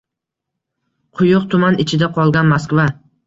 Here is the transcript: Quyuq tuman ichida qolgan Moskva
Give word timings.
Quyuq 1.19 1.45
tuman 1.53 1.79
ichida 1.85 2.11
qolgan 2.17 2.53
Moskva 2.55 2.89